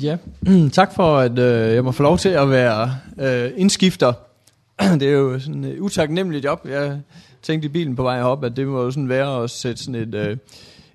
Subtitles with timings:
[0.00, 0.16] Ja,
[0.72, 4.12] tak for, at øh, jeg må få lov til at være øh, indskifter.
[5.00, 6.66] Det er jo sådan et utaknemmeligt job.
[6.68, 7.00] Jeg
[7.42, 9.94] tænkte i bilen på vej op, at det må jo sådan være at sætte sådan
[9.94, 10.36] et, øh,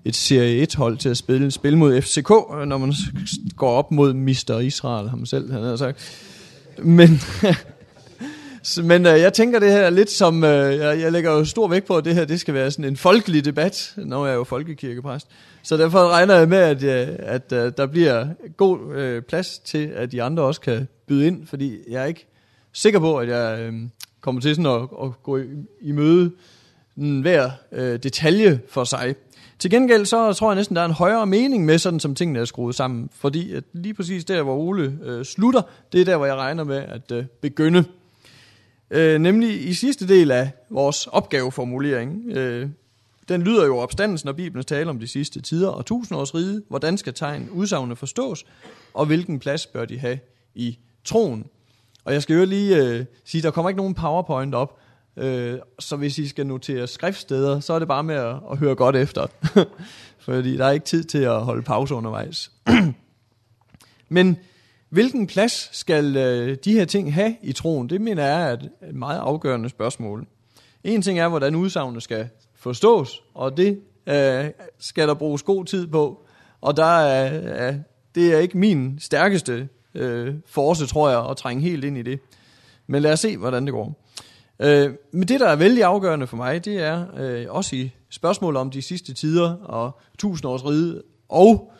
[0.04, 2.94] et Serie 1-hold til at spille, spille mod FCK, øh, når man
[3.56, 5.98] går op mod Mister Israel, ham selv, han har sagt.
[6.78, 7.08] Men,
[8.84, 11.86] men øh, jeg tænker det her lidt som, øh, jeg, jeg lægger jo stor vægt
[11.86, 14.44] på, at det her det skal være sådan en folkelig debat, når jeg er jo
[14.44, 15.26] folkekirkepræst.
[15.62, 19.92] Så derfor regner jeg med, at, øh, at, øh, der bliver god øh, plads til,
[19.94, 22.26] at de andre også kan byde ind, fordi jeg er ikke
[22.72, 23.72] sikker på, at jeg øh,
[24.20, 25.44] kommer til sådan at, at gå i,
[25.80, 26.32] i møde
[26.96, 29.14] mm, hver øh, detalje for sig.
[29.58, 32.38] Til gengæld så tror jeg næsten, der er en højere mening med, sådan som tingene
[32.38, 33.10] er skruet sammen.
[33.12, 36.64] Fordi at lige præcis der, hvor Ole øh, slutter, det er der, hvor jeg regner
[36.64, 37.84] med at øh, begynde.
[38.90, 42.22] Øh, nemlig i sidste del af vores opgaveformulering.
[42.30, 42.68] Øh,
[43.28, 46.62] den lyder jo opstandelsen, og Bibelen taler om de sidste tider og tusindårsrige.
[46.68, 48.44] Hvordan skal tegn udsagene forstås,
[48.94, 50.18] og hvilken plads bør de have
[50.54, 51.46] i troen?
[52.04, 54.78] Og jeg skal jo lige øh, sige, der kommer ikke nogen powerpoint op,
[55.16, 58.74] øh, så hvis I skal notere skriftsteder, så er det bare med at, at høre
[58.74, 59.26] godt efter.
[60.18, 62.50] Fordi der er ikke tid til at holde pause undervejs.
[64.08, 64.36] Men
[64.88, 67.90] hvilken plads skal øh, de her ting have i troen?
[67.90, 70.26] Det mener jeg er et, et meget afgørende spørgsmål.
[70.84, 75.86] En ting er, hvordan udsagnet skal forstås, og det øh, skal der bruges god tid
[75.86, 76.24] på.
[76.60, 77.74] Og der er, øh,
[78.14, 82.20] det er ikke min stærkeste øh, force, tror jeg, at trænge helt ind i det.
[82.86, 84.04] Men lad os se, hvordan det går.
[84.60, 88.56] Øh, men det, der er vældig afgørende for mig, det er øh, også i spørgsmål
[88.56, 91.72] om de sidste tider og tusindårsrige og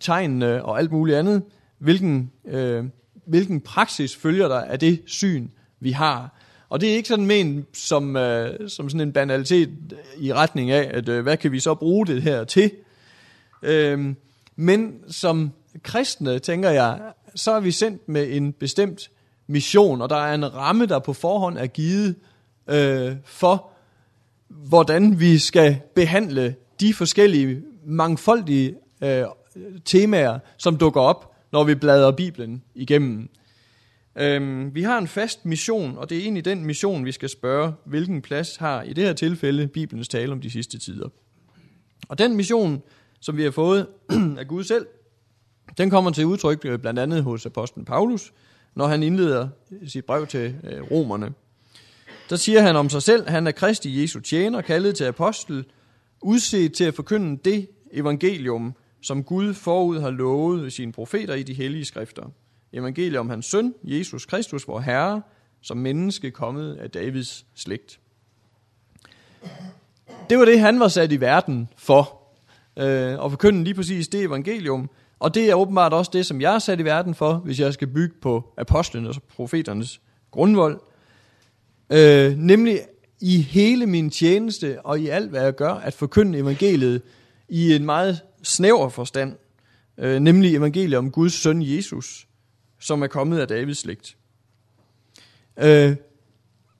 [0.00, 1.42] tegnene og alt muligt andet,
[1.82, 2.84] hvilken, øh,
[3.26, 5.48] hvilken praksis følger der af det syn,
[5.80, 6.38] vi har.
[6.68, 9.70] Og det er ikke sådan men som, øh, som sådan en banalitet
[10.18, 12.70] i retning af, at øh, hvad kan vi så bruge det her til?
[13.62, 14.14] Øh,
[14.56, 17.00] men som kristne, tænker jeg,
[17.34, 19.10] så er vi sendt med en bestemt
[19.46, 22.14] mission, og der er en ramme, der på forhånd er givet
[22.66, 23.70] øh, for,
[24.48, 29.24] hvordan vi skal behandle de forskellige mangfoldige øh,
[29.84, 33.28] temaer, som dukker op, når vi bladrer Bibelen igennem.
[34.16, 37.72] Øhm, vi har en fast mission, og det er egentlig den mission, vi skal spørge,
[37.84, 41.08] hvilken plads har i det her tilfælde Bibelens tale om de sidste tider.
[42.08, 42.82] Og den mission,
[43.20, 43.86] som vi har fået
[44.38, 44.86] af Gud selv,
[45.78, 48.32] den kommer til udtryk øh, blandt andet hos apostlen Paulus,
[48.74, 49.48] når han indleder
[49.86, 51.32] sit brev til øh, romerne.
[52.30, 55.64] Der siger han om sig selv, han er Kristi Jesu tjener, kaldet til apostel,
[56.22, 61.54] udset til at forkynde det evangelium, som Gud forud har lovet sine profeter i de
[61.54, 62.22] hellige skrifter.
[62.72, 65.22] Evangelium om hans søn, Jesus Kristus, vor Herre,
[65.60, 68.00] som menneske kommet af Davids slægt.
[70.30, 72.18] Det var det, han var sat i verden for,
[72.76, 76.54] øh, og forkynde lige præcis det evangelium, og det er åbenbart også det, som jeg
[76.54, 80.80] er sat i verden for, hvis jeg skal bygge på apostlenes og profeternes grundvold.
[81.90, 82.80] Øh, nemlig
[83.20, 87.02] i hele min tjeneste og i alt, hvad jeg gør, at forkynde evangeliet
[87.48, 89.36] i en meget snæver forstand.
[89.98, 92.26] Øh, nemlig evangeliet om Guds søn Jesus,
[92.80, 94.16] som er kommet af Davids slægt.
[95.56, 95.96] Øh,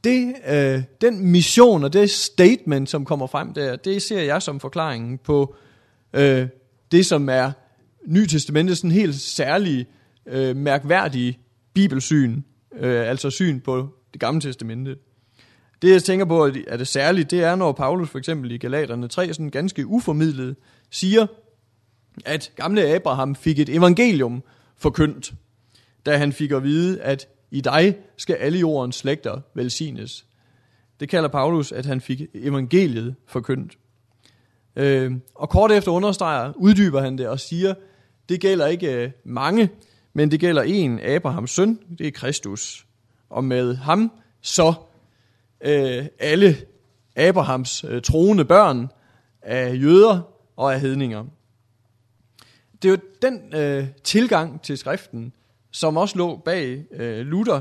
[0.05, 4.61] det, øh, den mission og det statement, som kommer frem der, det ser jeg som
[4.61, 5.55] forklaringen på
[6.13, 6.49] øh,
[6.93, 7.53] det, som er
[8.07, 9.87] Nytestamentets sådan helt særlige,
[10.27, 11.39] øh, mærkværdige
[11.75, 12.43] bibelsyn,
[12.77, 14.97] øh, altså syn på det gamle testamente.
[15.83, 18.59] Det jeg tænker på, at er det særligt, det er, når Paulus for eksempel i
[18.59, 20.57] Galaterne 3 sådan ganske uformidlet
[20.91, 21.27] siger,
[22.25, 24.43] at gamle Abraham fik et evangelium
[24.77, 25.35] forkyndt,
[26.07, 30.27] da han fik at vide, at i dig skal alle jordens slægter velsignes.
[31.01, 33.79] Det kalder Paulus, at han fik evangeliet forkyndt.
[34.77, 37.75] Øh, og kort efter understreger, uddyber han det og siger,
[38.29, 39.71] det gælder ikke øh, mange,
[40.13, 42.87] men det gælder en, Abrahams søn, det er Kristus.
[43.31, 44.75] Og med ham så
[45.61, 46.57] øh, alle
[47.17, 48.89] Abrahams øh, troende børn
[49.43, 50.21] af jøder
[50.57, 51.25] og af hedninger.
[52.83, 55.33] Det er jo den øh, tilgang til skriften,
[55.71, 57.61] som også lå bag øh, Luther,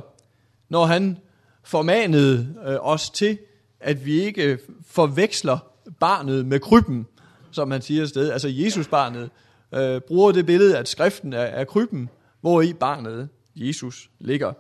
[0.70, 1.18] når han
[1.64, 3.38] formanede øh, os til,
[3.80, 5.58] at vi ikke forveksler
[6.00, 7.08] barnet med krybben,
[7.52, 9.30] som han siger sted, altså Jesus barnet,
[9.74, 12.10] øh, bruger det billede, at skriften er, er krybben,
[12.42, 14.54] hvor i barnet, Jesus, ligger.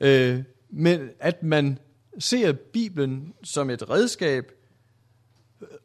[0.00, 1.78] Øh, men at man
[2.18, 4.52] ser Bibelen som et redskab,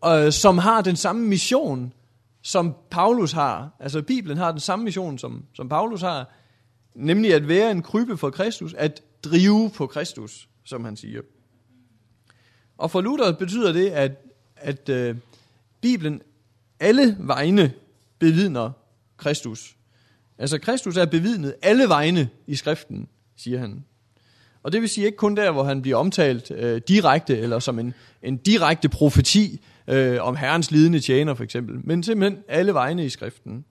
[0.06, 1.94] øh, som har den samme mission,
[2.42, 3.76] som Paulus har.
[3.80, 6.34] Altså Bibelen har den samme mission, som, som Paulus har,
[6.96, 11.22] nemlig at være en krybe for Kristus, at drive på Kristus, som han siger.
[12.78, 14.12] Og for Luther betyder det, at,
[14.56, 15.16] at øh,
[15.82, 16.22] Bibelen
[16.80, 17.74] alle vegne
[18.20, 18.72] bevidner
[19.18, 19.76] Kristus.
[20.38, 23.86] Altså, Kristus er bevidnet alle vegne i skriften, siger han.
[24.64, 27.80] Og det vil sige ikke kun der, hvor han bliver omtalt øh, direkte, eller som
[27.80, 33.06] en, en direkte profeti øh, om herrens lidende tjener for eksempel, men simpelthen alle vegne
[33.06, 33.66] i skriften.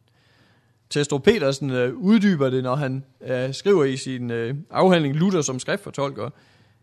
[0.91, 5.59] Testrup Petersen øh, uddyber det, når han øh, skriver i sin øh, afhandling Luther som
[5.59, 6.31] skriftfortolker,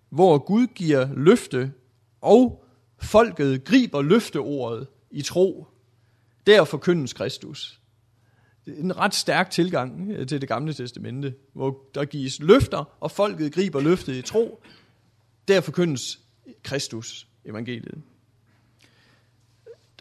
[0.10, 1.72] hvor Gud giver løfte,
[2.22, 2.66] og
[3.02, 5.68] folket griber løfteordet i tro.
[6.48, 7.80] Der forkyndes Kristus.
[8.66, 12.98] Det er en ret stærk tilgang øh, til det gamle testamente, hvor der gives løfter,
[13.00, 14.64] og folket griber løftet i tro.
[15.48, 16.20] Der forkyndes
[16.64, 18.02] Kristus, evangeliet.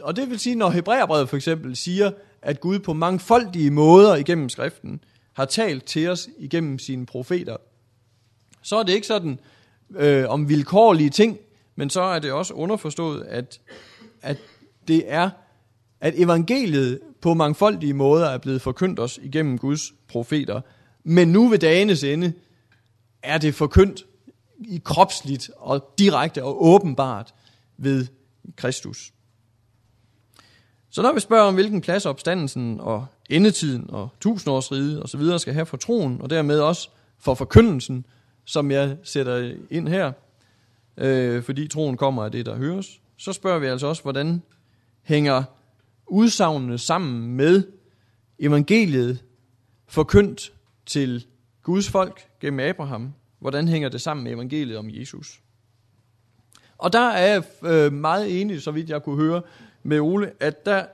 [0.01, 2.11] Og det vil sige, når Hebræerbrevet for eksempel siger,
[2.43, 7.57] at Gud på mangfoldige måder igennem skriften har talt til os igennem sine profeter,
[8.63, 9.41] så er det ikke sådan
[9.97, 11.39] øh, om vilkårlige ting,
[11.77, 13.61] men så er det også underforstået, at,
[14.23, 14.39] at
[14.89, 15.31] det er,
[16.01, 20.61] at evangeliet på mangfoldige måder er blevet forkyndt os igennem Guds profeter.
[21.05, 22.33] Men nu ved dagenes ende
[23.23, 24.07] er det forkyndt
[24.59, 27.35] i kropsligt og direkte og åbenbart
[27.77, 28.07] ved
[28.57, 29.13] Kristus.
[30.95, 35.39] Så når vi spørger om, hvilken plads opstandelsen og endetiden og tusindårsriget og så videre
[35.39, 38.07] skal have for troen, og dermed også for forkyndelsen,
[38.45, 40.13] som jeg sætter ind her,
[40.97, 44.43] øh, fordi troen kommer af det, der høres, så spørger vi altså også, hvordan
[45.03, 45.43] hænger
[46.07, 47.63] udsagnene sammen med
[48.39, 49.25] evangeliet
[49.89, 50.53] forkyndt
[50.87, 51.27] til
[51.63, 53.13] Guds folk gennem Abraham.
[53.39, 55.41] Hvordan hænger det sammen med evangeliet om Jesus?
[56.79, 59.43] Og der er jeg øh, meget enig, så vidt jeg kunne høre,
[59.83, 60.85] med Ole, at der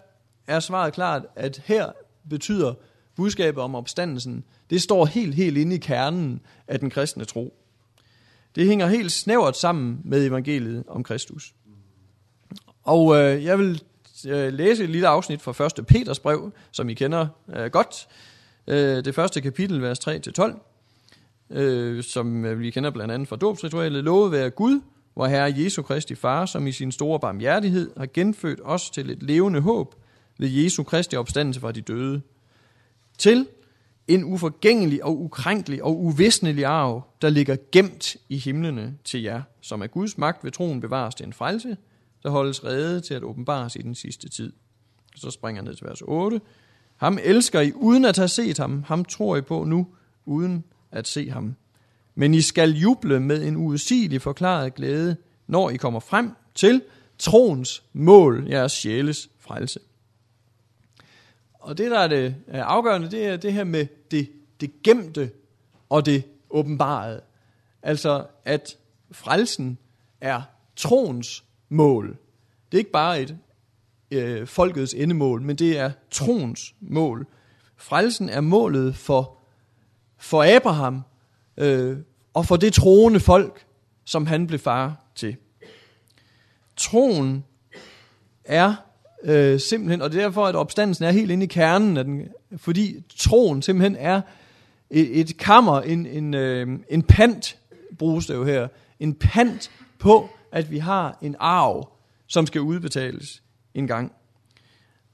[0.47, 1.93] er svaret klart, at her
[2.31, 2.75] betyder
[3.17, 7.55] budskabet om opstandelsen, det står helt, helt inde i kernen af den kristne tro.
[8.55, 11.55] Det hænger helt snævert sammen med evangeliet om Kristus.
[12.83, 13.83] Og øh, jeg vil
[14.29, 15.87] øh, læse et lille afsnit fra 1.
[15.87, 17.27] Peters brev, som I kender
[17.57, 18.09] øh, godt.
[18.67, 20.59] Øh, det første kapitel, vers 3-12,
[21.51, 24.05] øh, som øh, vi kender blandt andet fra dåbsritualet.
[24.05, 24.81] Lovet være Gud,
[25.19, 29.23] hvor Herre Jesu Kristi Far, som i sin store barmhjertighed har genfødt os til et
[29.23, 29.95] levende håb
[30.39, 32.21] ved Jesu Kristi opstandelse fra de døde.
[33.19, 33.47] Til
[34.09, 39.83] en uforgængelig og ukrænkelig og uvisnelig arv, der ligger gemt i himlene til jer, som
[39.83, 41.77] af Guds magt ved troen bevares til en frelse,
[42.23, 44.53] der holdes rede til at åbenbares i den sidste tid.
[45.17, 46.41] Så springer ned til vers 8.
[46.97, 48.83] Ham elsker I uden at have set ham.
[48.83, 49.87] Ham tror I på nu,
[50.27, 51.57] uden at se ham.
[52.19, 55.17] Men I skal juble med en uudsigelig forklaret glæde,
[55.47, 56.83] når I kommer frem til
[57.19, 59.81] troens mål, jeres sjæles frelse.
[61.55, 64.31] Og det, der er det afgørende, det er det her med det,
[64.61, 65.31] det gemte
[65.89, 67.21] og det åbenbarede.
[67.83, 68.77] Altså, at
[69.11, 69.79] frelsen
[70.21, 70.43] er
[70.77, 72.17] troens mål.
[72.73, 73.39] Det er ikke bare et
[74.11, 77.27] øh, folkets endemål, men det er troens mål.
[77.77, 79.37] Frelsen er målet for,
[80.17, 81.03] for Abraham
[81.59, 81.97] øh,
[82.35, 83.65] og for det troende folk,
[84.05, 85.37] som han blev far til.
[86.77, 87.45] Troen
[88.45, 88.75] er
[89.25, 92.29] øh, simpelthen, og det er derfor, at opstandelsen er helt inde i kernen af den,
[92.57, 94.21] fordi troen simpelthen er
[94.91, 97.59] et, et kammer, en, en, øh, en pant,
[97.99, 98.69] bruges det jo her,
[99.01, 101.89] en pant på, at vi har en arv,
[102.27, 103.43] som skal udbetales
[103.75, 104.13] en gang.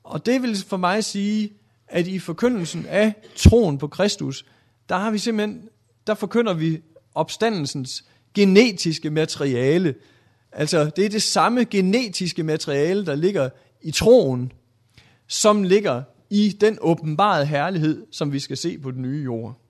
[0.04, 1.52] Og det vil for mig sige,
[1.88, 4.44] at i forkyndelsen af troen på Kristus,
[4.88, 5.68] der har vi simpelthen,
[6.06, 6.80] der forkynder vi
[7.14, 9.94] opstandelsens genetiske materiale.
[10.52, 13.50] Altså, det er det samme genetiske materiale, der ligger
[13.82, 14.52] i troen,
[15.26, 19.60] som ligger i den åbenbarede herlighed, som vi skal se på den nye jord.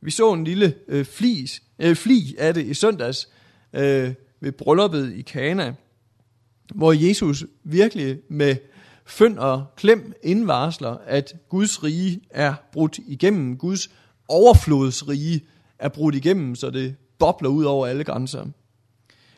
[0.00, 3.28] Vi så en lille øh, flis, øh, fli af det i søndags
[3.72, 5.74] øh, ved brylluppet i Kana,
[6.74, 8.56] hvor Jesus virkelig med
[9.06, 13.56] fynd og klem indvarsler, at Guds rige er brudt igennem.
[13.56, 13.90] Guds
[14.28, 15.46] overflodsrige
[15.78, 18.46] er brudt igennem, så det bobler ud over alle grænser.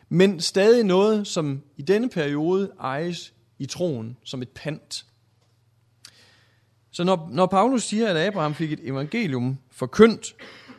[0.09, 5.05] Men stadig noget, som i denne periode ejes i troen som et pant.
[6.91, 10.35] Så når, når Paulus siger, at Abraham fik et evangelium forkyndt,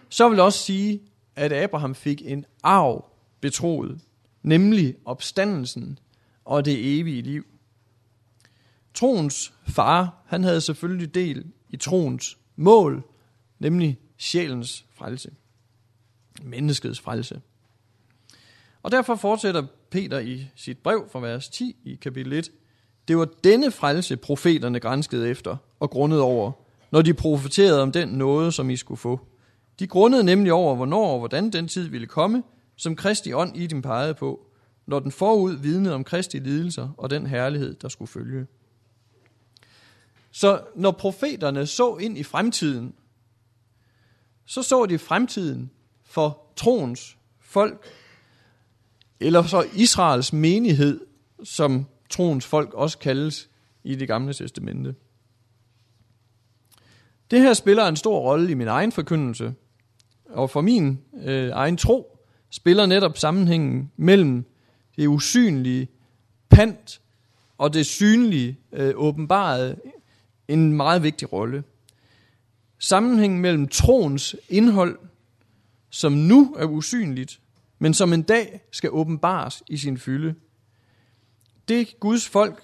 [0.08, 1.00] så vil også sige,
[1.36, 3.04] at Abraham fik en arv
[3.40, 4.00] betroet,
[4.42, 5.98] nemlig opstandelsen
[6.44, 7.46] og det evige liv.
[8.94, 13.04] Troens far, han havde selvfølgelig del i troens mål,
[13.58, 15.30] nemlig sjælens frelse.
[16.42, 17.40] Menneskets frelse.
[18.82, 22.50] Og derfor fortsætter Peter i sit brev fra vers 10 i kapitel 1.
[23.08, 26.52] Det var denne frelse, profeterne grænskede efter og grundede over,
[26.90, 29.20] når de profeterede om den noget, som I skulle få.
[29.78, 32.42] De grundede nemlig over, hvornår og hvordan den tid ville komme,
[32.76, 34.46] som Kristi ånd i dem pegede på,
[34.86, 38.46] når den forud vidnede om Kristi lidelser og den herlighed, der skulle følge.
[40.30, 42.94] Så når profeterne så ind i fremtiden,
[44.46, 45.70] så så de fremtiden
[46.04, 47.86] for troens folk,
[49.20, 51.00] eller så Israels menighed,
[51.44, 53.48] som troens folk også kaldes
[53.84, 54.94] i det gamle testamente.
[57.30, 59.54] Det her spiller en stor rolle i min egen forkyndelse,
[60.28, 62.18] og for min øh, egen tro
[62.50, 64.44] spiller netop sammenhængen mellem
[64.96, 65.88] det usynlige
[66.48, 67.00] pant
[67.58, 69.76] og det synlige øh, åbenbarede
[70.48, 71.64] en meget vigtig rolle.
[72.88, 74.98] Sammenhængen mellem troens indhold,
[75.90, 77.40] som nu er usynligt,
[77.78, 80.34] men som en dag skal åbenbares i sin fylde.
[81.68, 82.62] Det Guds folk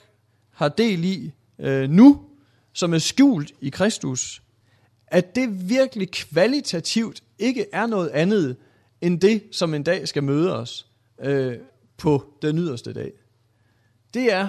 [0.51, 2.25] har del i øh, nu,
[2.73, 4.43] som er skjult i Kristus,
[5.07, 8.57] at det virkelig kvalitativt ikke er noget andet
[9.01, 10.87] end det, som en dag skal møde os
[11.21, 11.59] øh,
[11.97, 13.13] på den yderste dag.
[14.15, 14.49] Det er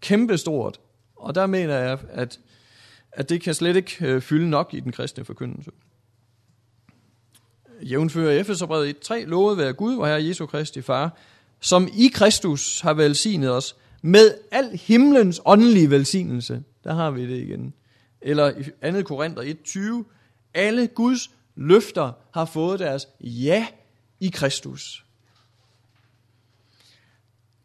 [0.00, 0.80] kæmpestort,
[1.16, 2.40] og der mener jeg, at,
[3.12, 5.70] at det kan slet ikke øh, fylde nok i den kristne forkyndelse.
[7.82, 11.16] Jævnfører Efeserbrevet 1.3 lovet være Gud, hvor Herre Jesu Kristi Far,
[11.60, 16.62] som i Kristus har velsignet os med al himlens åndelige velsignelse.
[16.84, 17.74] Der har vi det igen.
[18.20, 18.50] Eller
[18.98, 19.02] i 2.
[19.02, 20.04] Korinther 1.20.
[20.54, 23.66] Alle Guds løfter har fået deres ja
[24.20, 25.06] i Kristus.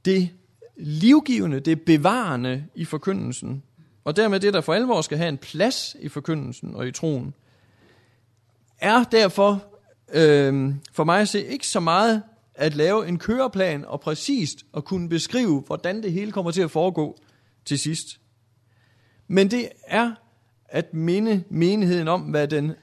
[0.05, 0.29] Det
[0.77, 3.63] livgivende, det bevarende i forkyndelsen,
[4.07, 7.33] og dermed det, der for alvor skal have en plads i forkyndelsen og i troen,
[8.79, 9.63] er derfor
[10.13, 12.23] øh, for mig at se ikke så meget
[12.55, 16.71] at lave en køreplan og præcist at kunne beskrive, hvordan det hele kommer til at
[16.71, 17.17] foregå
[17.65, 18.19] til sidst.
[19.27, 20.11] Men det er
[20.65, 22.73] at minde menigheden om, hvad den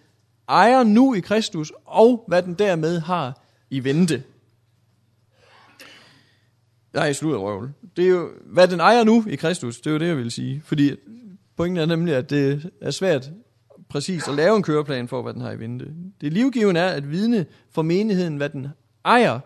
[0.48, 3.40] ejer nu i Kristus, og hvad den dermed har
[3.70, 4.22] i vente.
[6.94, 7.70] Nej, slut røvel.
[7.96, 10.30] Det er jo, hvad den ejer nu i Kristus, det er jo det, jeg vil
[10.30, 10.62] sige.
[10.64, 10.96] Fordi
[11.56, 13.30] pointen er nemlig, at det er svært
[13.88, 15.94] præcis at lave en køreplan for, hvad den har i vente.
[16.20, 18.68] Det livgivende er at vidne for menigheden, hvad den
[19.04, 19.40] ejer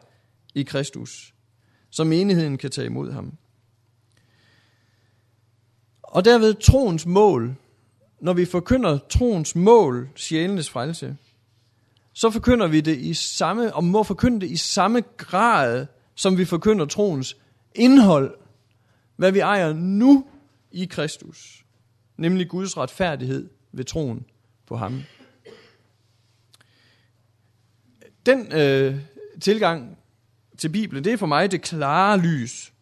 [0.54, 1.34] i Kristus,
[1.90, 3.32] så menigheden kan tage imod ham.
[6.02, 7.56] Og derved troens mål,
[8.20, 11.16] når vi forkynder troens mål, sjælenes frelse,
[12.12, 15.86] så forkynder vi det i samme, og må forkynde det i samme grad,
[16.18, 17.36] som vi forkynder troens
[17.74, 18.34] indhold,
[19.16, 20.26] hvad vi ejer nu
[20.70, 21.64] i Kristus,
[22.16, 24.26] nemlig Guds retfærdighed ved troen
[24.66, 25.02] på ham.
[28.26, 28.96] Den øh,
[29.40, 29.98] tilgang
[30.58, 32.72] til Bibelen, det er for mig det klare lys,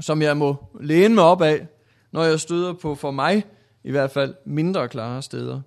[0.00, 1.66] som jeg må læne mig op af,
[2.12, 3.44] når jeg støder på for mig
[3.84, 5.60] i hvert fald mindre klare steder.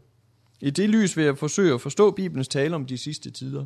[0.62, 3.66] I det lys vil jeg forsøge at forstå Bibelens tale om de sidste tider.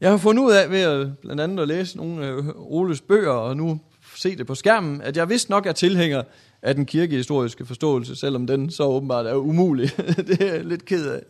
[0.00, 3.30] Jeg har fundet ud af ved at, blandt andet at læse nogle af Oles bøger,
[3.30, 3.80] og nu
[4.16, 6.22] se det på skærmen, at jeg vist nok er tilhænger
[6.62, 9.90] af den kirkehistoriske forståelse, selvom den så åbenbart er umulig.
[10.28, 11.22] det er jeg lidt ked af.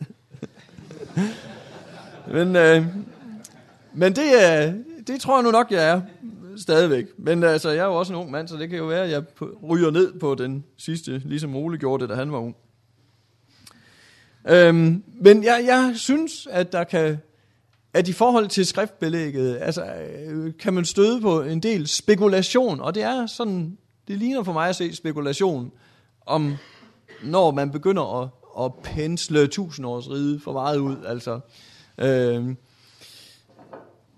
[2.33, 2.85] men, øh,
[3.93, 4.73] men det, er,
[5.07, 6.01] det tror jeg nu nok, jeg er
[6.57, 7.05] stadigvæk.
[7.17, 9.03] Men øh, altså, jeg er jo også en ung mand, så det kan jo være,
[9.03, 9.23] at jeg
[9.69, 12.55] ryger ned på den sidste, ligesom Ole gjorde det, da han var ung.
[14.49, 17.17] Øhm, men jeg, jeg synes, at der kan,
[17.93, 22.95] at i forhold til skriftbelægget, altså, øh, kan man støde på en del spekulation, og
[22.95, 23.77] det er sådan,
[24.07, 25.71] det ligner for mig at se spekulation,
[26.25, 26.55] om
[27.23, 28.29] når man begynder at,
[28.65, 31.39] at pensle tusindårsrige for meget ud, altså.
[31.97, 32.55] Øh,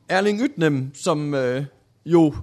[0.09, 1.65] Erling Ytnem, som øh,
[2.05, 2.33] jo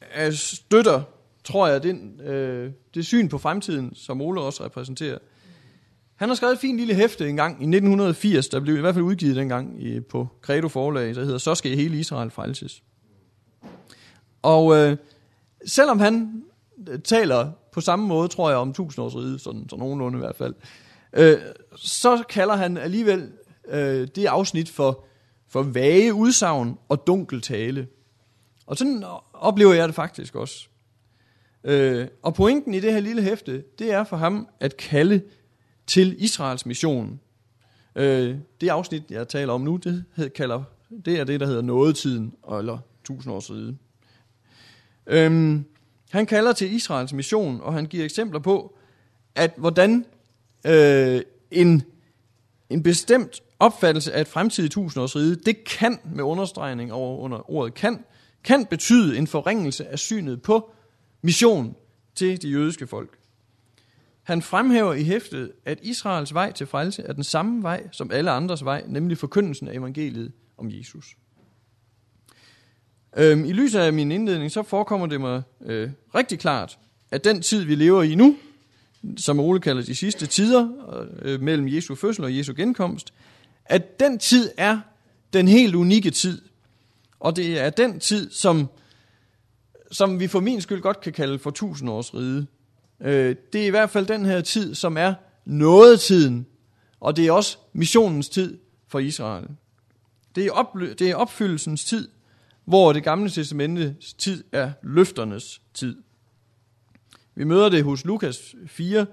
[0.00, 1.02] er støtter,
[1.44, 5.18] tror jeg, den, øh, det syn på fremtiden, som Ole også repræsenterer.
[6.16, 9.04] Han har skrevet et fint lille hæfte engang i 1980, der blev i hvert fald
[9.04, 12.82] udgivet dengang i, på Credo forlag, der hedder Så skal hele Israel frelses.
[14.42, 14.96] Og øh,
[15.66, 16.42] selvom han
[16.88, 20.54] øh, taler på samme måde, tror jeg, om tusindårsriget, sådan, sådan nogenlunde i hvert fald,
[21.12, 21.38] øh,
[21.76, 23.32] så kalder han alligevel
[23.68, 25.04] øh, det afsnit for,
[25.48, 27.86] for vage udsagn og dunkel tale.
[28.66, 30.68] Og sådan oplever jeg det faktisk også.
[31.64, 35.22] Øh, og pointen i det her lille hæfte, det er for ham at kalde
[35.86, 37.20] til Israels mission.
[37.96, 40.62] Øh, det afsnit, jeg taler om nu, det, kalder,
[41.04, 43.76] det er det, der hedder nådetiden, eller tusindårsriget.
[45.06, 45.60] Øh,
[46.10, 48.76] han kalder til Israels mission, og han giver eksempler på,
[49.34, 50.04] at hvordan
[50.66, 51.82] øh, en,
[52.70, 58.04] en bestemt opfattelse af et fremtidigt tusindårsrige, det kan, med understregning over under ordet kan,
[58.44, 60.74] kan betyde en forringelse af synet på
[61.22, 61.76] mission
[62.14, 63.18] til de jødiske folk.
[64.24, 68.30] Han fremhæver i hæftet, at Israels vej til frelse er den samme vej som alle
[68.30, 71.16] andres vej, nemlig forkyndelsen af evangeliet om Jesus.
[73.16, 76.78] Øhm, I lyset af min indledning, så forekommer det mig øh, rigtig klart,
[77.10, 78.36] at den tid, vi lever i nu,
[79.16, 80.68] som Ole kalder de sidste tider,
[81.22, 83.14] øh, øh mellem Jesu fødsel og Jesu genkomst,
[83.64, 84.80] at den tid er
[85.32, 86.42] den helt unikke tid.
[87.20, 88.68] Og det er den tid, som,
[89.92, 92.46] som vi for min skyld godt kan kalde for tusindårsrige.
[93.04, 96.46] Øh, det er i hvert fald den her tid, som er nådetiden,
[97.00, 98.58] og det er også missionens tid
[98.88, 99.48] for Israel.
[100.34, 102.08] Det er, op, det er opfyldelsens tid,
[102.64, 105.96] hvor det gamle testamentets tid er løfternes tid.
[107.34, 109.06] Vi møder det hos Lukas 4,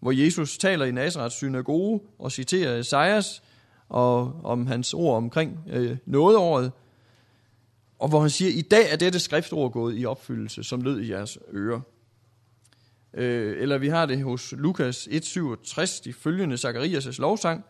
[0.00, 3.42] hvor Jesus taler i Nazarets synagoge og citerer Esajas
[3.88, 6.72] og om hans ord omkring øh, nådeåret,
[7.98, 11.10] og hvor han siger, i dag er dette skriftord gået i opfyldelse, som lød i
[11.10, 11.80] jeres ører.
[13.16, 17.64] Øh, eller vi har det hos Lukas 1.67, de følgende Zacharias' lovsang,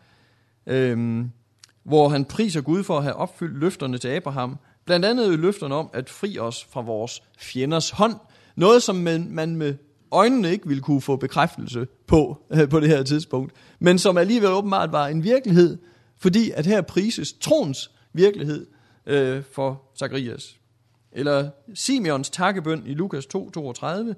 [0.67, 1.25] øh,
[1.85, 5.91] hvor han priser Gud for at have opfyldt løfterne til Abraham, blandt andet løfterne om
[5.93, 8.15] at fri os fra vores fjenders hånd,
[8.57, 9.75] noget som man, man med
[10.11, 14.51] øjnene ikke ville kunne få bekræftelse på, øh, på det her tidspunkt, men som alligevel
[14.51, 15.79] åbenbart var en virkelighed,
[16.19, 18.67] fordi at her prises troens virkelighed
[19.07, 20.57] øh, for Zacharias.
[21.13, 24.15] Eller Simeons takkebøn i Lukas 2:32,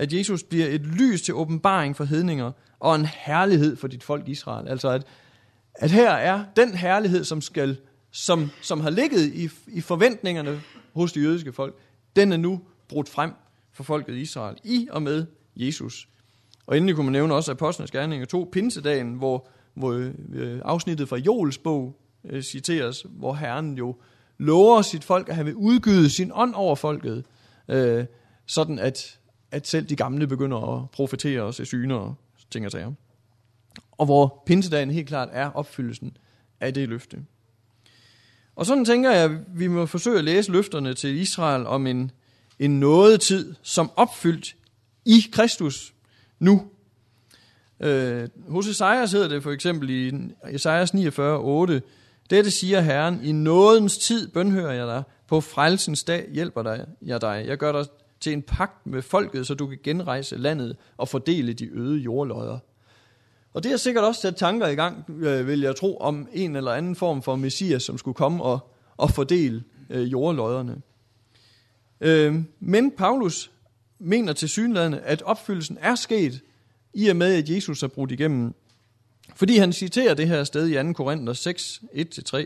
[0.00, 4.28] at Jesus bliver et lys til åbenbaring for hedninger og en herlighed for dit folk
[4.28, 4.68] Israel.
[4.68, 5.06] Altså at,
[5.74, 7.76] at her er den herlighed, som, skal,
[8.10, 10.60] som, som har ligget i, i forventningerne
[10.94, 11.78] hos det jødiske folk,
[12.16, 13.32] den er nu brudt frem
[13.72, 15.26] for folket Israel i og med
[15.56, 16.08] Jesus.
[16.66, 21.16] Og endelig kunne man nævne også Apostlenes Gerninger 2, Pinsedagen, hvor, hvor øh, afsnittet fra
[21.16, 23.96] Joels bog øh, citeres, hvor Herren jo
[24.38, 27.24] lover sit folk, at han vil udgyde sin ånd over folket,
[27.68, 28.04] øh,
[28.46, 29.19] sådan at,
[29.50, 32.14] at selv de gamle begynder at profetere og se syner og
[32.50, 32.92] ting og sager.
[33.92, 36.16] Og hvor pinsedagen helt klart er opfyldelsen
[36.60, 37.18] af det løfte.
[38.56, 42.10] Og sådan tænker jeg, at vi må forsøge at læse løfterne til Israel om en,
[42.58, 44.56] en nådetid, som opfyldt
[45.04, 45.94] i Kristus
[46.38, 46.70] nu.
[47.80, 50.12] Øh, hos Esajas hedder det for eksempel i
[50.50, 51.82] Esajas 49, 8,
[52.30, 57.20] dette siger Herren, i nådens tid bønhører jeg dig, på frelsens dag hjælper dig, jeg
[57.20, 57.44] dig.
[57.46, 57.84] Jeg gør dig
[58.20, 62.58] til en pagt med folket, så du kan genrejse landet og fordele de øde jordlodder.
[63.54, 66.56] Og det har sikkert også sat tanker i gang, øh, vil jeg tro, om en
[66.56, 68.58] eller anden form for messias, som skulle komme og,
[68.96, 70.82] og fordele øh, jordlodderne.
[72.00, 73.50] Øh, men Paulus
[73.98, 76.40] mener til synlædende, at opfyldelsen er sket,
[76.94, 78.54] i og med at Jesus er brudt igennem
[79.40, 80.92] fordi han citerer det her sted i 2.
[80.92, 82.44] Korinther 6, 1-3.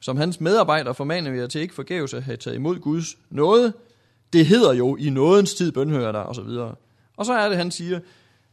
[0.00, 3.72] Som hans medarbejder formaner vi jer til ikke forgæves at have taget imod Guds nåde.
[4.32, 6.74] Det hedder jo i nådens tid bønhører der, og så videre.
[7.16, 8.00] Og så er det, han siger,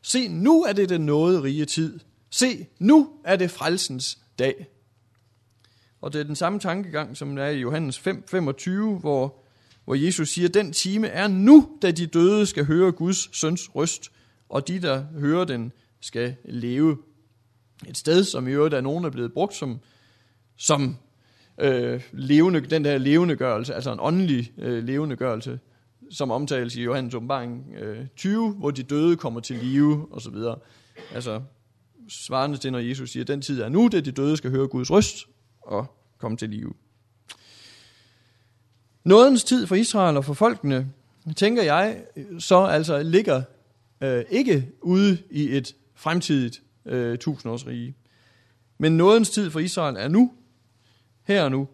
[0.02, 2.00] se, nu er det den nåde rige tid.
[2.30, 4.68] Se, nu er det frelsens dag.
[6.02, 9.44] Og det er den samme tankegang, som er i Johannes 5, 25, hvor,
[9.86, 14.12] hvor Jesus siger, den time er nu, da de døde skal høre Guds søns røst,
[14.50, 16.98] og de, der hører den, skal leve.
[17.88, 19.80] Et sted, som i øvrigt er nogen er blevet brugt som,
[20.58, 20.98] som
[21.58, 25.60] øh, levende, den der levendegørelse, altså en åndelig øh, levendegørelse,
[26.12, 30.30] som omtales i Johannes åbenbaring øh, 20, hvor de døde kommer til live, og så
[30.30, 30.60] videre.
[31.14, 31.42] Altså,
[32.10, 34.92] svarende til, når Jesus siger, den tid er nu, det de døde skal høre Guds
[34.92, 35.18] røst
[35.62, 35.86] og
[36.18, 36.74] komme til live.
[39.06, 40.92] Nådens tid for Israel og for folkene,
[41.36, 42.04] tænker jeg,
[42.40, 43.42] så altså ligger
[44.02, 47.96] øh, ikke ude i et fremtidigt øh, tusindårsrige.
[48.78, 50.32] Men nådens tid for Israel er nu,
[51.24, 51.68] her og nu.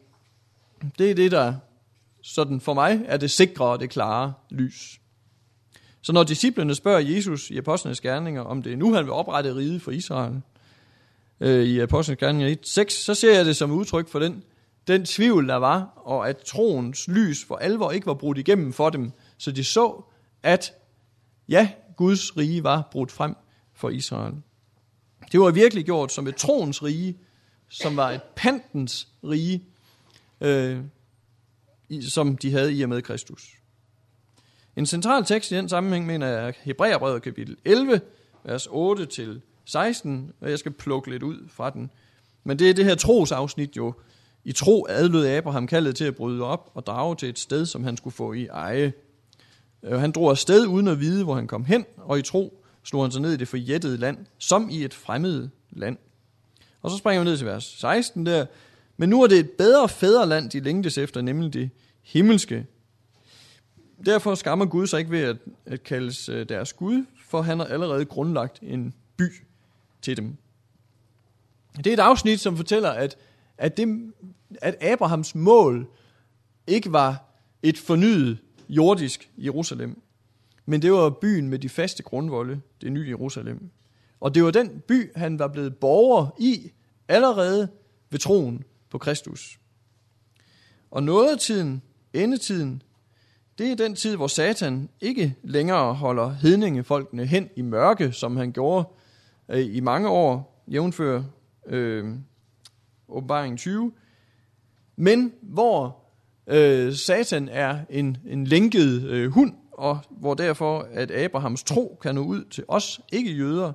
[0.97, 1.53] Det er det, der
[2.21, 4.99] sådan for mig er det sikre og det klare lys.
[6.01, 9.55] Så når disciplene spørger Jesus i Apostlenes Gerninger, om det er nu, han vil oprette
[9.55, 10.41] rige for Israel,
[11.39, 14.43] øh, i Apostlenes Gerninger 1.6, så ser jeg det som udtryk for den,
[14.87, 18.89] den tvivl, der var, og at troens lys for alvor ikke var brudt igennem for
[18.89, 20.03] dem, så de så,
[20.43, 20.73] at
[21.49, 23.35] ja, Guds rige var brudt frem
[23.73, 24.33] for Israel.
[25.31, 27.17] Det var virkelig gjort som et troens rige,
[27.69, 29.63] som var et pantens rige,
[30.41, 30.79] øh,
[31.89, 33.55] i, som de havde i og med Kristus.
[34.75, 38.01] En central tekst i den sammenhæng mener jeg er Hebræerbrevet kapitel 11,
[38.43, 41.89] vers 8 til 16, og jeg skal plukke lidt ud fra den.
[42.43, 43.93] Men det er det her trosafsnit jo.
[44.43, 47.83] I tro adlød Abraham kaldet til at bryde op og drage til et sted, som
[47.83, 48.93] han skulle få i eje.
[49.83, 53.03] Øh, han drog afsted uden at vide, hvor han kom hen, og i tro slog
[53.03, 55.97] han sig ned i det forjættede land, som i et fremmed land.
[56.81, 58.45] Og så springer vi ned til vers 16 der.
[58.97, 61.69] Men nu er det et bedre fædreland, de længtes efter, nemlig det
[62.01, 62.65] himmelske.
[64.05, 67.65] Derfor skammer Gud sig ikke ved at, at kaldes øh, deres Gud, for han har
[67.65, 69.33] allerede grundlagt en by
[70.01, 70.37] til dem.
[71.77, 73.17] Det er et afsnit, som fortæller, at,
[73.57, 74.11] at, det,
[74.61, 75.87] at Abrahams mål
[76.67, 77.23] ikke var
[77.63, 78.37] et fornyet
[78.69, 80.01] jordisk Jerusalem,
[80.65, 83.69] men det var byen med de faste grundvolde, det nye Jerusalem.
[84.19, 86.71] Og det var den by, han var blevet borger i
[87.07, 87.67] allerede
[88.09, 89.59] ved troen på Kristus.
[90.91, 91.81] Og nådetiden,
[92.13, 92.81] endetiden,
[93.57, 98.51] det er den tid, hvor Satan ikke længere holder hedningefolkene hen i mørke, som han
[98.51, 98.87] gjorde
[99.49, 101.23] øh, i mange år, jævnfør
[101.65, 102.15] øh,
[103.09, 103.91] åbenbaring 20,
[104.95, 105.97] men hvor
[106.47, 112.15] øh, Satan er en, en lænket øh, hund, og hvor derfor, at Abrahams tro kan
[112.15, 113.73] nå ud til os, ikke jøder,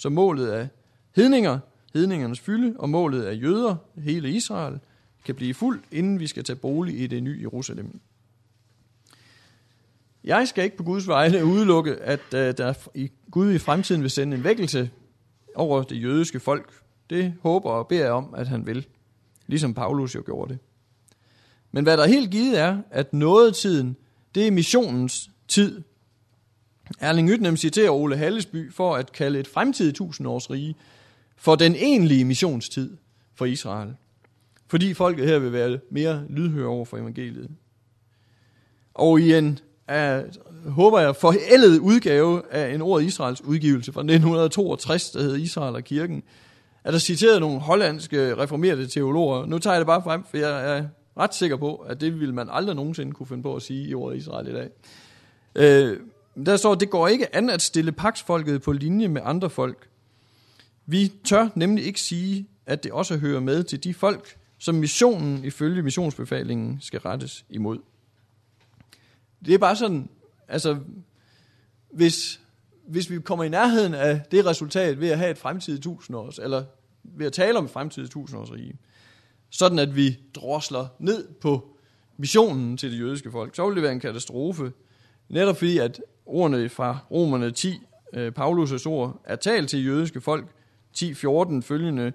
[0.00, 0.68] så målet af
[1.16, 1.58] hedninger,
[1.94, 4.78] hedningernes fylde, og målet af jøder, hele Israel,
[5.24, 8.00] kan blive fuldt, inden vi skal tage bolig i det nye Jerusalem.
[10.24, 14.10] Jeg skal ikke på Guds vegne udelukke, at uh, der i Gud i fremtiden vil
[14.10, 14.90] sende en vækkelse
[15.54, 16.72] over det jødiske folk.
[17.10, 18.86] Det håber og beder jeg om, at han vil.
[19.46, 20.58] Ligesom Paulus jo gjorde det.
[21.72, 23.96] Men hvad der helt givet er, at nådetiden,
[24.34, 25.82] det er missionens tid.
[26.98, 30.74] Erling Ytnem citerer Ole Hallesby for at kalde et fremtidigt tusindårsrige
[31.36, 32.96] for den egentlige missionstid
[33.34, 33.94] for Israel.
[34.66, 37.50] Fordi folket her vil være mere lydhøre over for evangeliet.
[38.94, 40.24] Og i en af,
[40.66, 45.84] håber jeg, forældet udgave af en ord Israels udgivelse fra 1962, der hedder Israel og
[45.84, 46.22] kirken,
[46.84, 49.46] er der citeret nogle hollandske reformerede teologer.
[49.46, 50.84] Nu tager jeg det bare frem, for jeg er
[51.16, 53.94] ret sikker på, at det ville man aldrig nogensinde kunne finde på at sige i
[53.94, 54.68] ordet Israel i dag.
[55.54, 55.96] Øh,
[56.36, 59.88] der står, det går ikke an at stille paksfolket på linje med andre folk.
[60.86, 65.44] Vi tør nemlig ikke sige, at det også hører med til de folk, som missionen
[65.44, 67.78] ifølge missionsbefalingen skal rettes imod.
[69.44, 70.08] Det er bare sådan,
[70.48, 70.78] altså,
[71.90, 72.40] hvis,
[72.86, 76.64] hvis vi kommer i nærheden af det resultat ved at have et fremtidigt tusindårs, eller
[77.02, 78.78] ved at tale om et fremtidigt tusindårsrige,
[79.50, 81.76] sådan at vi drosler ned på
[82.16, 84.72] missionen til det jødiske folk, så vil det være en katastrofe.
[85.28, 87.78] Netop fordi, at ordene fra Romerne 10,
[88.12, 90.46] øh, Paulus' ord, er talt til jødiske folk,
[90.96, 92.12] 10-14 følgende,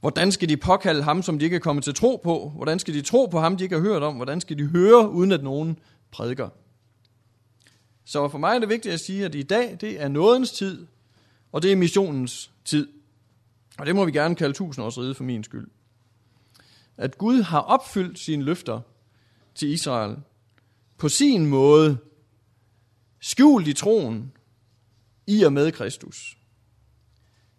[0.00, 2.52] hvordan skal de påkalde ham, som de ikke er kommet til tro på?
[2.56, 4.14] Hvordan skal de tro på ham, de ikke har hørt om?
[4.14, 5.78] Hvordan skal de høre, uden at nogen
[6.10, 6.48] prædiker?
[8.04, 10.86] Så for mig er det vigtigt at sige, at i dag, det er nådens tid,
[11.52, 12.88] og det er missionens tid.
[13.78, 15.68] Og det må vi gerne kalde tusindårsrige for min skyld.
[16.96, 18.80] At Gud har opfyldt sine løfter
[19.54, 20.16] til Israel
[20.98, 21.98] på sin måde,
[23.20, 24.32] skjult i troen,
[25.26, 26.36] i og med Kristus.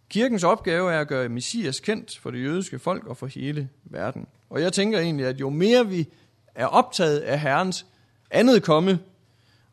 [0.09, 4.27] Kirkens opgave er at gøre Messias kendt for det jødiske folk og for hele verden.
[4.49, 6.07] Og jeg tænker egentlig, at jo mere vi
[6.55, 7.85] er optaget af Herrens
[8.31, 8.99] andet komme,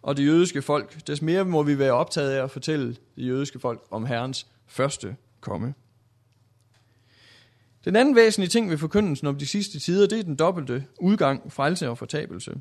[0.02, 3.58] og det jødiske folk, des mere må vi være optaget af at fortælle det jødiske
[3.58, 5.74] folk om Herrens første komme.
[7.84, 11.52] Den anden væsentlige ting ved forkyndelsen om de sidste tider, det er den dobbelte udgang,
[11.52, 12.60] frelse og fortabelse.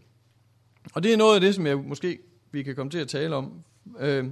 [0.93, 2.19] Og det er noget af det, som jeg måske
[2.51, 3.63] vi kan komme til at tale om.
[3.99, 4.29] Øh,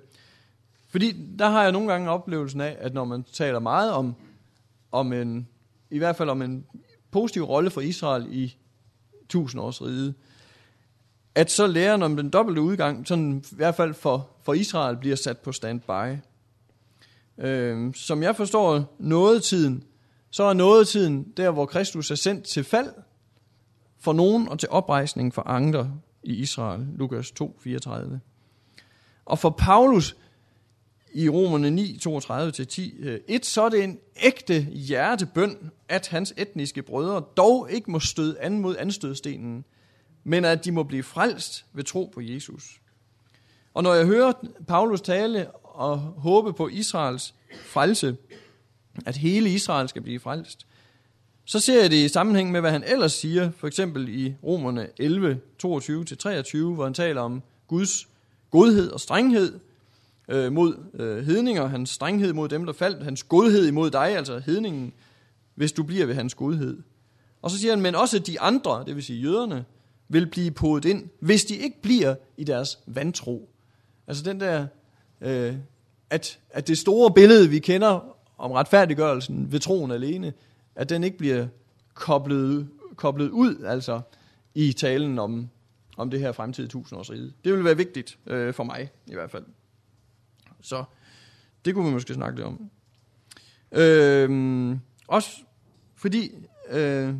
[0.90, 4.16] fordi der har jeg nogle gange oplevelsen af, at når man taler meget om,
[4.92, 5.48] om en,
[5.90, 6.66] i hvert fald om en
[7.12, 8.58] positiv rolle for Israel i
[9.30, 10.14] tusindårsriget,
[11.36, 15.16] at så læren om den dobbelte udgang, sådan i hvert fald for, for Israel, bliver
[15.16, 16.18] sat på standby.
[17.38, 19.84] Øh, som jeg forstår nådetiden,
[20.30, 22.90] så er nådetiden der, hvor Kristus er sendt til fald
[24.00, 25.92] for nogen og til oprejsning for andre
[26.26, 26.88] i Israel.
[26.96, 28.20] Lukas 2, 34.
[29.26, 30.16] Og for Paulus
[31.14, 37.24] i Romerne 9, 32-10, 1, så er det en ægte hjertebøn, at hans etniske brødre
[37.38, 39.66] dog ikke må støde an mod anstødstenen,
[40.24, 42.82] men at de må blive frelst ved tro på Jesus.
[43.74, 44.34] Og når jeg hører
[44.68, 47.36] Paulus tale og håbe på Israels
[47.66, 48.18] frelse,
[49.06, 50.68] at hele Israel skal blive frelst,
[51.46, 54.88] så ser jeg det i sammenhæng med, hvad han ellers siger, for eksempel i Romerne
[54.98, 58.08] 11, 22-23, hvor han taler om Guds
[58.52, 59.60] godhed og strenghed
[60.30, 64.40] øh, mod øh, hedninger, hans strenghed mod dem, der faldt, hans godhed imod dig, altså
[64.40, 64.94] hedningen,
[65.56, 66.78] hvis du bliver ved hans godhed.
[67.42, 69.66] Og så siger han, men også de andre, det vil sige jøderne,
[70.10, 73.50] vil blive podet ind, hvis de ikke bliver i deres vantro.
[74.08, 74.68] Altså den der,
[75.22, 75.56] øh,
[76.10, 80.34] at, at det store billede, vi kender om retfærdiggørelsen ved troen alene,
[80.76, 81.48] at den ikke bliver
[81.94, 84.02] koblet, koblet ud, altså
[84.56, 85.50] i talen om,
[85.98, 87.34] om det her fremtidige tusindårsrige.
[87.44, 89.46] Det vil være vigtigt øh, for mig i hvert fald.
[90.62, 90.84] Så
[91.66, 92.70] det kunne vi måske snakke lidt om.
[93.72, 95.30] Øh, også
[95.96, 96.32] fordi
[96.70, 97.14] øh,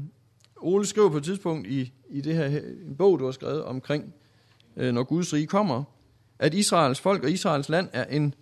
[0.56, 2.46] Ole skrev på et tidspunkt i, i det her
[2.88, 4.14] en bog, du har skrevet omkring,
[4.76, 5.84] øh, når Guds rige kommer,
[6.40, 8.34] at Israels folk og Israels land er en,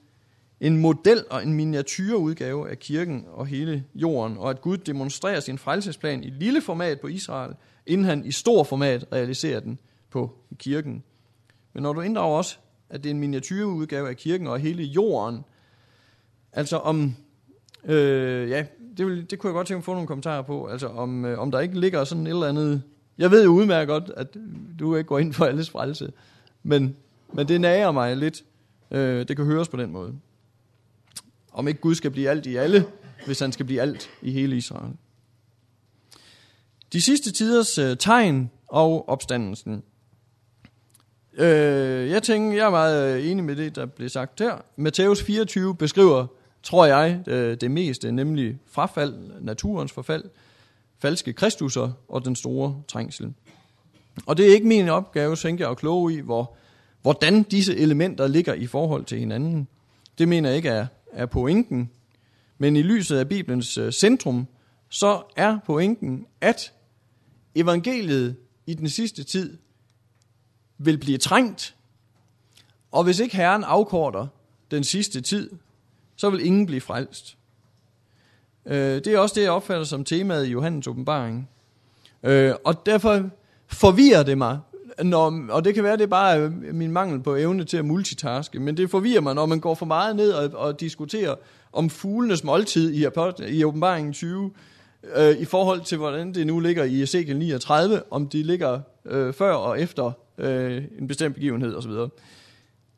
[0.64, 5.58] en model og en miniatyrudgave af kirken og hele jorden, og at Gud demonstrerer sin
[5.58, 7.54] frelsesplan i lille format på Israel,
[7.86, 11.04] inden han i stor format realiserer den på kirken.
[11.74, 12.58] Men når du inddrager også
[12.94, 15.44] at det er en miniatyrudgave af kirken og hele jorden.
[16.52, 17.16] Altså om,
[17.86, 18.66] øh, ja,
[18.98, 21.26] det, vil, det kunne jeg godt tænke mig at få nogle kommentarer på, altså om,
[21.26, 22.84] øh, om der ikke ligger sådan et eller andet,
[23.18, 24.38] jeg ved jo udmærket godt, at
[24.80, 26.12] du ikke går ind for alles frelse,
[26.64, 26.96] men,
[27.34, 28.44] men det nager mig lidt,
[28.92, 30.14] øh, det kan høres på den måde.
[31.54, 32.86] Om ikke Gud skal blive alt i alle,
[33.26, 34.94] hvis han skal blive alt i hele Israel.
[36.94, 39.84] De sidste tiders øh, tegn og opstandelsen.
[41.34, 44.58] Øh, jeg tænker, jeg er meget øh, enig med det, der blev sagt her.
[44.76, 46.28] Matthæus 24 beskriver,
[46.64, 50.24] tror jeg, det, øh, det meste, nemlig frafald, naturens forfald,
[51.00, 53.34] falske kristusser og den store trængsel.
[54.26, 56.56] Og det er ikke min opgave, tænker jeg, at kloge i, hvor,
[57.02, 59.68] hvordan disse elementer ligger i forhold til hinanden.
[60.18, 61.90] Det mener jeg ikke er, er pointen.
[62.58, 64.48] Men i lyset af Bibelens øh, centrum,
[64.90, 66.74] så er pointen, at
[67.56, 69.58] evangeliet i den sidste tid
[70.78, 71.76] vil blive trængt,
[72.92, 74.28] og hvis ikke Herren afkorter
[74.72, 75.50] den sidste tid,
[76.16, 77.38] så vil ingen blive frelst.
[78.66, 81.50] Øh, det er også det, jeg opfatter som temaet i Johannes åbenbaring.
[82.24, 83.30] Øh, og derfor
[83.68, 84.60] forvirrer det mig,
[85.04, 87.86] når, og det kan være, det er bare øh, min mangel på evne til at
[87.86, 91.36] multitaske, men det forvirrer mig, når man går for meget ned og, og diskuterer
[91.74, 93.08] om fuglenes måltid i,
[93.48, 94.52] i åbenbaringen 20,
[95.16, 99.34] øh, i forhold til, hvordan det nu ligger i Ezekiel 39, om de ligger øh,
[99.34, 101.92] før og efter øh, en bestemt begivenhed osv.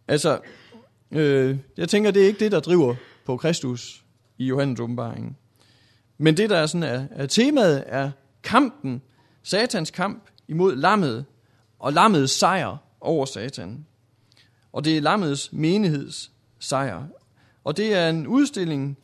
[0.07, 0.39] Altså,
[1.11, 4.03] øh, jeg tænker, det er ikke det, der driver på Kristus
[4.37, 5.35] i Johannes åbenbaringen.
[6.17, 8.11] Men det, der er, sådan, er, er temaet, er
[8.43, 9.01] kampen,
[9.43, 11.25] satans kamp imod lammet,
[11.79, 13.85] og lammets sejr over satan.
[14.73, 17.03] Og det er lammets menigheds sejr.
[17.63, 18.97] Og det er en udstilling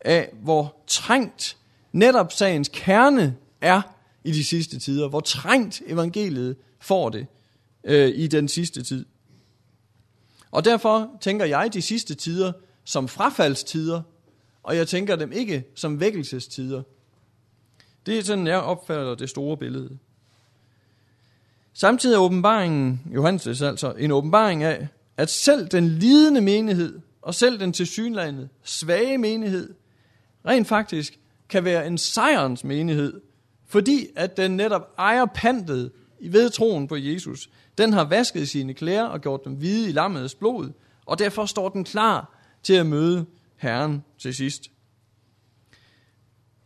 [0.00, 1.56] af, hvor trængt
[1.92, 3.82] netop sagens kerne er
[4.24, 7.26] i de sidste tider, hvor trængt evangeliet får det
[7.84, 9.06] øh, i den sidste tid.
[10.50, 12.52] Og derfor tænker jeg de sidste tider
[12.84, 14.02] som frafaldstider,
[14.62, 16.82] og jeg tænker dem ikke som vækkelsestider.
[18.06, 19.98] Det er sådan, jeg opfatter det store billede.
[21.74, 27.60] Samtidig er åbenbaringen, Johannes altså, en åbenbaring af, at selv den lidende menighed, og selv
[27.60, 29.74] den tilsyneladende svage menighed,
[30.46, 33.20] rent faktisk kan være en sejrens menighed,
[33.66, 35.90] fordi at den netop ejer pantet
[36.30, 37.50] ved troen på Jesus.
[37.78, 40.70] Den har vasket sine klæder og gjort dem hvide i lammets blod,
[41.06, 44.70] og derfor står den klar til at møde Herren til sidst.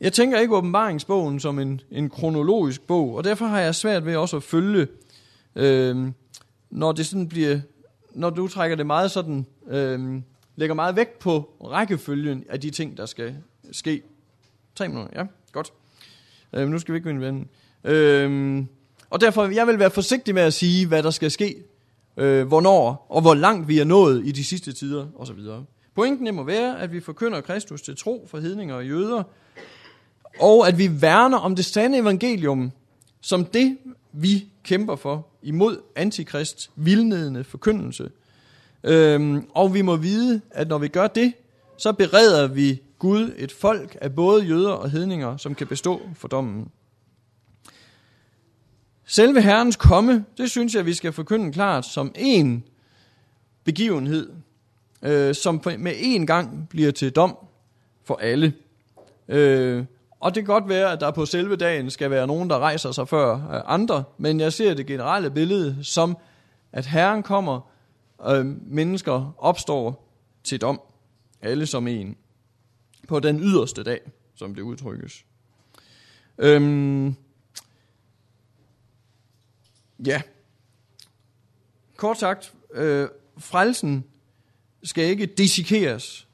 [0.01, 4.17] Jeg tænker ikke åbenbaringsbogen som en, en kronologisk bog, og derfor har jeg svært ved
[4.17, 4.87] også at følge,
[5.57, 6.09] øh,
[6.71, 7.61] når det sådan bliver,
[8.15, 10.21] når du trækker det meget sådan, øh,
[10.57, 13.37] lægger meget vægt på rækkefølgen af de ting, der skal
[13.73, 14.03] ske.
[14.75, 15.73] Tre minutter, ja, godt.
[16.53, 17.47] Øh, nu skal vi ikke vinde vand.
[17.85, 18.65] øh,
[19.11, 21.57] Og derfor, jeg vil være forsigtig med at sige, hvad der skal ske,
[22.17, 25.39] øh, hvornår, og hvor langt vi er nået i de sidste tider, osv.
[25.95, 29.23] Pointen må være, at vi forkynder Kristus til tro for hedninger og jøder,
[30.41, 32.73] og at vi værner om det sande evangelium,
[33.21, 33.79] som det,
[34.13, 38.11] vi kæmper for, imod antikrist, vildnedende forkyndelse.
[38.85, 41.33] Øhm, og vi må vide, at når vi gør det,
[41.79, 46.29] så bereder vi Gud et folk af både jøder og hedninger, som kan bestå for
[46.29, 46.71] dommen.
[49.05, 52.65] Selve Herrens komme, det synes jeg, vi skal forkynde klart som en
[53.65, 54.31] begivenhed,
[55.03, 57.37] øh, som med én gang bliver til dom
[58.05, 58.53] for alle.
[59.29, 59.85] Øh,
[60.25, 62.93] og det kan godt være, at der på selve dagen skal være nogen, der rejser
[62.93, 66.17] sig før øh, andre, men jeg ser det generelle billede som,
[66.73, 67.71] at Herren kommer,
[68.29, 70.09] øh, mennesker opstår
[70.45, 70.81] til dom.
[71.43, 72.17] Alle som en
[73.09, 74.01] på den yderste dag,
[74.35, 75.25] som det udtrykkes.
[76.39, 77.15] Øhm,
[80.07, 80.23] ja,
[81.97, 83.09] kort sagt, øh,
[83.39, 84.05] frelsen
[84.83, 86.29] skal ikke dissekeres,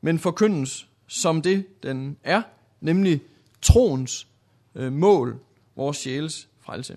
[0.00, 2.42] men forkyndes som det, den er,
[2.80, 3.20] nemlig
[3.62, 4.26] troens
[4.74, 5.40] øh, mål,
[5.76, 6.96] vores sjæles frelse.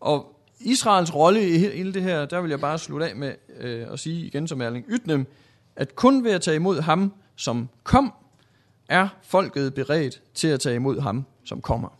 [0.00, 3.92] Og Israels rolle i hele det her, der vil jeg bare slutte af med øh,
[3.92, 5.26] at sige igen som Erling Ytnem,
[5.76, 8.12] at kun ved at tage imod ham, som kom,
[8.88, 11.97] er folket beredt til at tage imod ham, som kommer.